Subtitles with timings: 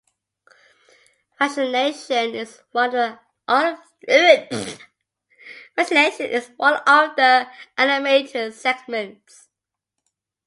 [1.39, 3.77] "Fashionation" is one of the
[7.77, 9.49] animated segments.